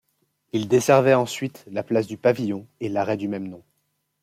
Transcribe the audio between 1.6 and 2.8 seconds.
la place du Pavillon